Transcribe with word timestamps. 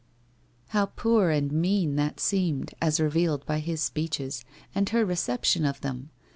How 0.69 0.87
poor 0.87 1.29
and 1.29 1.51
mean 1.51 1.95
that 1.97 2.19
seemed 2.19 2.73
as 2.81 2.99
revealed 2.99 3.45
by 3.45 3.59
his 3.59 3.81
speeches, 3.81 4.43
and 4.73 4.89
her 4.89 5.05
reception 5.05 5.63
of 5.63 5.81
them 5.81 6.09